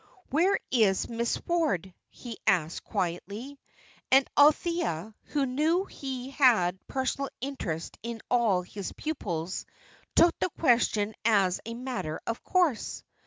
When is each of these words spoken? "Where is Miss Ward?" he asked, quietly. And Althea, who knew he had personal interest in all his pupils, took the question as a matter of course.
"Where 0.31 0.59
is 0.71 1.07
Miss 1.07 1.39
Ward?" 1.45 1.93
he 2.09 2.39
asked, 2.47 2.83
quietly. 2.83 3.59
And 4.11 4.27
Althea, 4.35 5.13
who 5.25 5.45
knew 5.45 5.85
he 5.85 6.31
had 6.31 6.79
personal 6.87 7.29
interest 7.39 7.99
in 8.01 8.19
all 8.27 8.63
his 8.63 8.93
pupils, 8.93 9.63
took 10.15 10.33
the 10.39 10.49
question 10.59 11.13
as 11.23 11.61
a 11.67 11.75
matter 11.75 12.19
of 12.25 12.43
course. 12.43 13.03